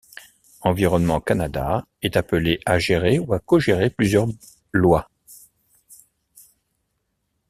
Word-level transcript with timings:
Environnement 0.61 1.21
Canada 1.21 1.85
est 2.01 2.17
appelé 2.17 2.59
à 2.65 2.79
gérer 2.79 3.19
ou 3.19 3.35
à 3.35 3.39
cogérer 3.39 3.91
plusieurs 3.91 4.25
lois. 4.71 5.07